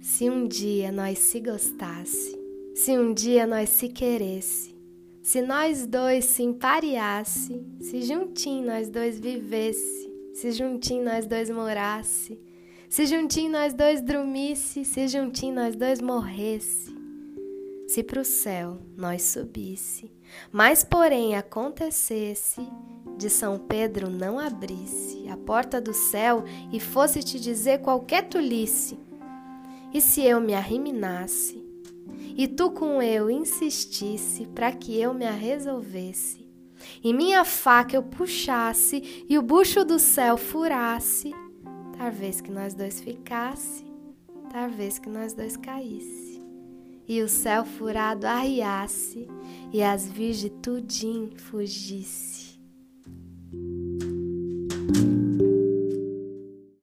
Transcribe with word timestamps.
Se 0.00 0.30
um 0.30 0.48
dia 0.48 0.90
nós 0.90 1.18
se 1.18 1.40
gostasse, 1.40 2.34
se 2.74 2.98
um 2.98 3.12
dia 3.12 3.46
nós 3.46 3.68
se 3.68 3.86
queresse, 3.86 4.74
se 5.22 5.42
nós 5.42 5.86
dois 5.86 6.24
se 6.24 6.42
empareasse, 6.42 7.62
se 7.78 8.00
juntinho 8.00 8.66
nós 8.66 8.88
dois 8.88 9.20
vivesse, 9.20 10.10
se 10.32 10.52
juntinho 10.52 11.04
nós 11.04 11.26
dois 11.26 11.50
morasse, 11.50 12.40
se 12.88 13.04
juntinho 13.04 13.52
nós 13.52 13.74
dois 13.74 14.00
dormisse, 14.00 14.86
se 14.86 15.06
juntinho 15.06 15.56
nós 15.56 15.76
dois 15.76 16.00
morresse, 16.00 16.96
se 17.86 18.02
pro 18.02 18.24
céu 18.24 18.78
nós 18.96 19.22
subisse, 19.22 20.10
mas 20.50 20.82
porém 20.82 21.36
acontecesse 21.36 22.66
de 23.18 23.28
São 23.28 23.58
Pedro 23.58 24.08
não 24.08 24.38
abrisse 24.38 25.28
a 25.28 25.36
porta 25.36 25.78
do 25.78 25.92
céu 25.92 26.42
e 26.72 26.80
fosse 26.80 27.22
te 27.22 27.38
dizer 27.38 27.80
qualquer 27.80 28.28
tolice, 28.28 28.98
e 29.92 30.00
se 30.00 30.22
eu 30.22 30.40
me 30.40 30.54
arriminasse, 30.54 31.64
e 32.36 32.46
tu 32.46 32.70
com 32.70 33.02
eu 33.02 33.30
insistisse 33.30 34.46
para 34.46 34.72
que 34.72 34.98
eu 34.98 35.12
me 35.12 35.26
a 35.26 35.32
resolvesse, 35.32 36.48
e 37.02 37.12
minha 37.12 37.44
faca 37.44 37.96
eu 37.96 38.02
puxasse 38.02 39.24
e 39.28 39.36
o 39.36 39.42
bucho 39.42 39.84
do 39.84 39.98
céu 39.98 40.36
furasse, 40.36 41.32
talvez 41.98 42.40
que 42.40 42.50
nós 42.50 42.74
dois 42.74 43.00
ficasse, 43.00 43.84
talvez 44.50 44.98
que 44.98 45.08
nós 45.08 45.32
dois 45.32 45.56
caísse, 45.56 46.40
e 47.06 47.22
o 47.22 47.28
céu 47.28 47.64
furado 47.64 48.26
arriasse 48.26 49.28
e 49.72 49.82
as 49.82 50.08
virgens 50.08 50.52
tudinho 50.62 51.30
fugisse. 51.36 52.49